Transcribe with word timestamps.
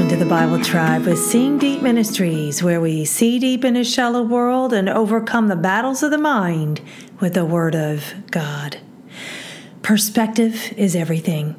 Welcome 0.00 0.18
to 0.18 0.24
the 0.24 0.30
Bible 0.30 0.64
Tribe 0.64 1.04
with 1.04 1.18
Seeing 1.18 1.58
Deep 1.58 1.82
Ministries, 1.82 2.62
where 2.62 2.80
we 2.80 3.04
see 3.04 3.38
deep 3.38 3.66
in 3.66 3.76
a 3.76 3.84
shallow 3.84 4.22
world 4.22 4.72
and 4.72 4.88
overcome 4.88 5.48
the 5.48 5.56
battles 5.56 6.02
of 6.02 6.10
the 6.10 6.16
mind 6.16 6.80
with 7.20 7.34
the 7.34 7.44
Word 7.44 7.74
of 7.74 8.14
God. 8.30 8.78
Perspective 9.82 10.72
is 10.78 10.96
everything. 10.96 11.54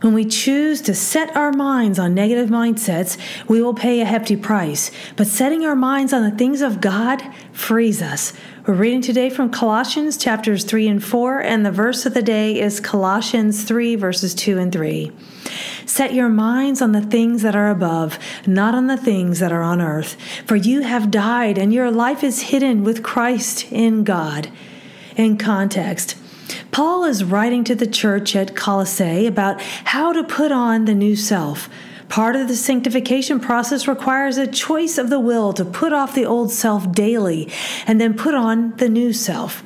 When 0.00 0.14
we 0.14 0.24
choose 0.24 0.80
to 0.82 0.94
set 0.94 1.36
our 1.36 1.52
minds 1.52 1.98
on 1.98 2.14
negative 2.14 2.48
mindsets, 2.48 3.18
we 3.46 3.60
will 3.60 3.74
pay 3.74 4.00
a 4.00 4.06
hefty 4.06 4.36
price. 4.36 4.90
But 5.16 5.26
setting 5.26 5.66
our 5.66 5.76
minds 5.76 6.14
on 6.14 6.22
the 6.22 6.34
things 6.34 6.62
of 6.62 6.80
God 6.80 7.22
frees 7.52 8.00
us. 8.00 8.32
We're 8.66 8.72
reading 8.72 9.02
today 9.02 9.28
from 9.28 9.50
Colossians 9.50 10.16
chapters 10.16 10.64
3 10.64 10.88
and 10.88 11.04
4, 11.04 11.42
and 11.42 11.66
the 11.66 11.70
verse 11.70 12.06
of 12.06 12.14
the 12.14 12.22
day 12.22 12.58
is 12.58 12.80
Colossians 12.80 13.64
3, 13.64 13.96
verses 13.96 14.34
2 14.34 14.56
and 14.58 14.72
3. 14.72 15.12
Set 15.86 16.14
your 16.14 16.28
minds 16.28 16.80
on 16.80 16.92
the 16.92 17.00
things 17.00 17.42
that 17.42 17.56
are 17.56 17.70
above, 17.70 18.18
not 18.46 18.74
on 18.74 18.86
the 18.86 18.96
things 18.96 19.38
that 19.40 19.52
are 19.52 19.62
on 19.62 19.80
earth. 19.80 20.16
For 20.46 20.56
you 20.56 20.82
have 20.82 21.10
died, 21.10 21.58
and 21.58 21.72
your 21.72 21.90
life 21.90 22.22
is 22.22 22.42
hidden 22.42 22.84
with 22.84 23.02
Christ 23.02 23.70
in 23.72 24.04
God. 24.04 24.50
In 25.16 25.36
context, 25.36 26.16
Paul 26.70 27.04
is 27.04 27.24
writing 27.24 27.64
to 27.64 27.74
the 27.74 27.86
church 27.86 28.34
at 28.34 28.56
Colossae 28.56 29.26
about 29.26 29.60
how 29.60 30.12
to 30.12 30.24
put 30.24 30.52
on 30.52 30.84
the 30.84 30.94
new 30.94 31.16
self. 31.16 31.68
Part 32.08 32.36
of 32.36 32.48
the 32.48 32.56
sanctification 32.56 33.40
process 33.40 33.88
requires 33.88 34.36
a 34.36 34.46
choice 34.46 34.98
of 34.98 35.08
the 35.08 35.20
will 35.20 35.52
to 35.54 35.64
put 35.64 35.92
off 35.92 36.14
the 36.14 36.26
old 36.26 36.50
self 36.50 36.92
daily 36.92 37.50
and 37.86 38.00
then 38.00 38.14
put 38.14 38.34
on 38.34 38.76
the 38.76 38.88
new 38.88 39.12
self. 39.12 39.62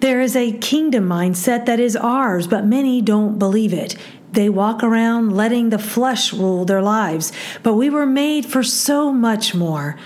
There 0.00 0.20
is 0.20 0.36
a 0.36 0.52
kingdom 0.52 1.08
mindset 1.08 1.66
that 1.66 1.80
is 1.80 1.96
ours, 1.96 2.46
but 2.46 2.64
many 2.64 3.00
don't 3.00 3.38
believe 3.38 3.72
it. 3.72 3.96
They 4.34 4.48
walk 4.48 4.82
around 4.82 5.36
letting 5.36 5.70
the 5.70 5.78
flesh 5.78 6.32
rule 6.32 6.64
their 6.64 6.82
lives, 6.82 7.32
but 7.62 7.74
we 7.74 7.88
were 7.88 8.04
made 8.04 8.44
for 8.46 8.64
so 8.64 9.12
much 9.12 9.54
more. 9.54 9.96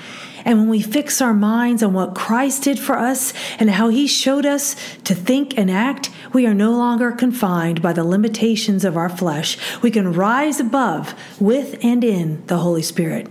And 0.45 0.59
when 0.59 0.69
we 0.69 0.83
fix 0.83 1.23
our 1.23 1.33
minds 1.33 1.83
on 1.83 1.95
what 1.95 2.15
Christ 2.15 2.63
did 2.63 2.79
for 2.79 2.99
us 2.99 3.33
and 3.59 3.71
how 3.71 3.89
he 3.89 4.07
showed 4.07 4.45
us 4.45 4.77
to 5.05 5.15
think 5.15 5.57
and 5.59 5.71
act, 5.71 6.11
we 6.35 6.47
are 6.47 6.55
no 6.55 6.73
longer 6.73 7.11
confined 7.11 7.81
by 7.81 7.95
the 7.95 8.05
limitations 8.05 8.85
of 8.85 8.99
our 8.99 9.09
flesh. 9.09 9.57
We 9.83 9.91
can 9.91 10.13
rise 10.13 10.61
above 10.61 11.15
with 11.41 11.83
and 11.83 12.05
in 12.05 12.45
the 12.47 12.59
Holy 12.59 12.83
Spirit. 12.83 13.29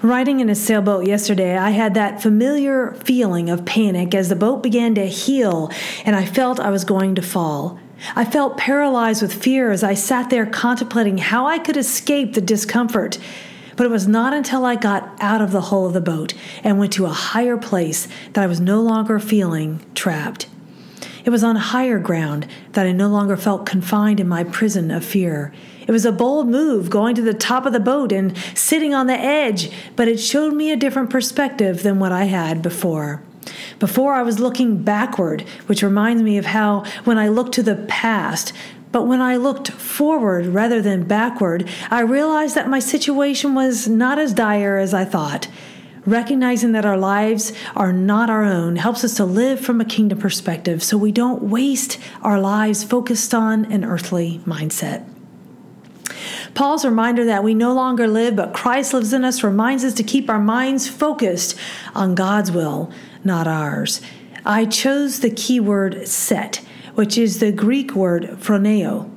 Riding 0.00 0.40
in 0.40 0.48
a 0.48 0.54
sailboat 0.54 1.06
yesterday, 1.06 1.58
I 1.58 1.70
had 1.70 1.92
that 1.94 2.22
familiar 2.22 2.94
feeling 3.04 3.50
of 3.50 3.66
panic 3.66 4.14
as 4.14 4.30
the 4.30 4.36
boat 4.36 4.62
began 4.62 4.94
to 4.94 5.06
heel 5.06 5.70
and 6.06 6.16
I 6.16 6.24
felt 6.24 6.60
I 6.60 6.70
was 6.70 6.84
going 6.84 7.14
to 7.16 7.22
fall. 7.22 7.78
I 8.16 8.24
felt 8.24 8.56
paralyzed 8.56 9.22
with 9.22 9.34
fear 9.34 9.70
as 9.70 9.82
I 9.82 9.94
sat 9.94 10.30
there 10.30 10.46
contemplating 10.46 11.18
how 11.18 11.46
I 11.46 11.58
could 11.58 11.76
escape 11.76 12.34
the 12.34 12.40
discomfort. 12.40 13.18
But 13.76 13.86
it 13.86 13.90
was 13.90 14.06
not 14.06 14.32
until 14.32 14.64
I 14.64 14.76
got 14.76 15.16
out 15.20 15.40
of 15.40 15.50
the 15.50 15.62
hull 15.62 15.86
of 15.86 15.94
the 15.94 16.00
boat 16.00 16.34
and 16.62 16.78
went 16.78 16.92
to 16.94 17.06
a 17.06 17.10
higher 17.10 17.56
place 17.56 18.06
that 18.32 18.44
I 18.44 18.46
was 18.46 18.60
no 18.60 18.80
longer 18.80 19.18
feeling 19.18 19.84
trapped. 19.94 20.48
It 21.24 21.30
was 21.30 21.42
on 21.42 21.56
higher 21.56 21.98
ground 21.98 22.46
that 22.72 22.86
I 22.86 22.92
no 22.92 23.08
longer 23.08 23.36
felt 23.36 23.66
confined 23.66 24.20
in 24.20 24.28
my 24.28 24.44
prison 24.44 24.90
of 24.90 25.04
fear. 25.04 25.52
It 25.86 25.90
was 25.90 26.04
a 26.04 26.12
bold 26.12 26.48
move 26.48 26.90
going 26.90 27.14
to 27.14 27.22
the 27.22 27.34
top 27.34 27.66
of 27.66 27.72
the 27.72 27.80
boat 27.80 28.12
and 28.12 28.36
sitting 28.54 28.94
on 28.94 29.06
the 29.06 29.18
edge, 29.18 29.70
but 29.96 30.06
it 30.06 30.18
showed 30.18 30.54
me 30.54 30.70
a 30.70 30.76
different 30.76 31.10
perspective 31.10 31.82
than 31.82 31.98
what 31.98 32.12
I 32.12 32.24
had 32.24 32.62
before. 32.62 33.22
Before 33.78 34.14
I 34.14 34.22
was 34.22 34.40
looking 34.40 34.82
backward, 34.82 35.42
which 35.66 35.82
reminds 35.82 36.22
me 36.22 36.38
of 36.38 36.46
how 36.46 36.84
when 37.04 37.18
I 37.18 37.28
look 37.28 37.52
to 37.52 37.62
the 37.62 37.76
past, 37.88 38.52
but 38.92 39.08
when 39.08 39.20
I 39.20 39.36
looked 39.36 39.70
forward 39.70 40.46
rather 40.46 40.80
than 40.80 41.04
backward, 41.04 41.68
I 41.90 42.00
realized 42.00 42.54
that 42.54 42.68
my 42.68 42.78
situation 42.78 43.54
was 43.54 43.88
not 43.88 44.18
as 44.18 44.32
dire 44.32 44.78
as 44.78 44.94
I 44.94 45.04
thought. 45.04 45.48
Recognizing 46.06 46.72
that 46.72 46.84
our 46.84 46.98
lives 46.98 47.52
are 47.74 47.92
not 47.92 48.28
our 48.30 48.44
own 48.44 48.76
helps 48.76 49.04
us 49.04 49.16
to 49.16 49.24
live 49.24 49.58
from 49.58 49.80
a 49.80 49.84
kingdom 49.84 50.18
perspective 50.18 50.82
so 50.82 50.98
we 50.98 51.12
don't 51.12 51.42
waste 51.42 51.98
our 52.22 52.38
lives 52.38 52.84
focused 52.84 53.34
on 53.34 53.64
an 53.72 53.84
earthly 53.84 54.40
mindset. 54.46 55.08
Paul's 56.54 56.84
reminder 56.84 57.24
that 57.24 57.42
we 57.42 57.54
no 57.54 57.74
longer 57.74 58.06
live, 58.06 58.36
but 58.36 58.52
Christ 58.52 58.94
lives 58.94 59.12
in 59.12 59.24
us 59.24 59.42
reminds 59.42 59.82
us 59.82 59.94
to 59.94 60.02
keep 60.04 60.30
our 60.30 60.38
minds 60.38 60.86
focused 60.86 61.58
on 61.94 62.14
God's 62.14 62.52
will, 62.52 62.92
not 63.24 63.46
ours. 63.46 64.00
I 64.44 64.66
chose 64.66 65.20
the 65.20 65.30
keyword 65.30 66.06
set 66.06 66.60
which 66.94 67.18
is 67.18 67.40
the 67.40 67.52
Greek 67.52 67.94
word 67.94 68.36
phroneo. 68.40 69.10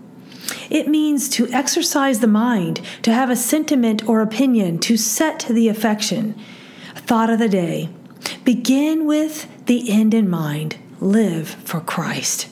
It 0.69 0.88
means 0.88 1.29
to 1.29 1.47
exercise 1.50 2.19
the 2.19 2.28
mind, 2.28 2.81
to 3.03 3.13
have 3.13 3.29
a 3.29 3.35
sentiment 3.35 4.07
or 4.07 4.22
opinion, 4.22 4.79
to 4.79 4.97
set 4.97 5.45
the 5.50 5.68
affection. 5.68 6.35
Thought 6.95 7.29
of 7.29 7.40
the 7.40 7.50
day. 7.50 7.90
Begin 8.44 9.06
with 9.06 9.66
the 9.66 9.90
end 9.90 10.13
in 10.13 10.29
mind. 10.29 10.78
Live 11.00 11.50
for 11.50 11.79
Christ. 11.79 12.50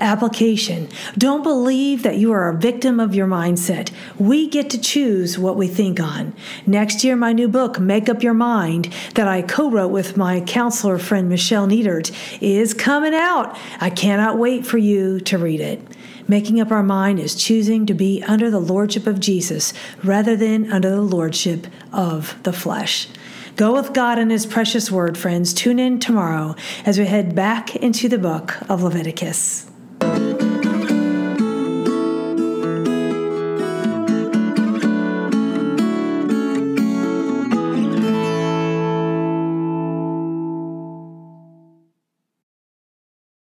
Application. 0.00 0.88
Don't 1.16 1.42
believe 1.42 2.02
that 2.02 2.16
you 2.16 2.32
are 2.32 2.48
a 2.48 2.56
victim 2.56 2.98
of 2.98 3.14
your 3.14 3.26
mindset. 3.26 3.90
We 4.18 4.48
get 4.48 4.70
to 4.70 4.80
choose 4.80 5.38
what 5.38 5.56
we 5.56 5.68
think 5.68 6.00
on. 6.00 6.34
Next 6.66 7.04
year, 7.04 7.16
my 7.16 7.32
new 7.32 7.48
book, 7.48 7.78
Make 7.78 8.08
Up 8.08 8.22
Your 8.22 8.34
Mind, 8.34 8.92
that 9.14 9.28
I 9.28 9.42
co 9.42 9.70
wrote 9.70 9.92
with 9.92 10.16
my 10.16 10.40
counselor 10.40 10.98
friend 10.98 11.28
Michelle 11.28 11.66
Nietert, 11.66 12.12
is 12.40 12.74
coming 12.74 13.14
out. 13.14 13.56
I 13.80 13.90
cannot 13.90 14.38
wait 14.38 14.66
for 14.66 14.78
you 14.78 15.20
to 15.20 15.38
read 15.38 15.60
it. 15.60 15.80
Making 16.26 16.60
up 16.60 16.70
our 16.70 16.82
mind 16.82 17.18
is 17.18 17.34
choosing 17.34 17.86
to 17.86 17.94
be 17.94 18.22
under 18.22 18.50
the 18.50 18.60
lordship 18.60 19.06
of 19.06 19.20
Jesus 19.20 19.72
rather 20.02 20.36
than 20.36 20.72
under 20.72 20.90
the 20.90 21.00
lordship 21.00 21.66
of 21.92 22.40
the 22.44 22.52
flesh. 22.52 23.08
Go 23.56 23.74
with 23.74 23.92
God 23.92 24.18
and 24.18 24.30
His 24.30 24.46
precious 24.46 24.90
word, 24.90 25.18
friends. 25.18 25.52
Tune 25.52 25.78
in 25.78 25.98
tomorrow 25.98 26.54
as 26.86 26.98
we 26.98 27.06
head 27.06 27.34
back 27.34 27.76
into 27.76 28.08
the 28.08 28.18
book 28.18 28.56
of 28.70 28.82
Leviticus. 28.82 29.69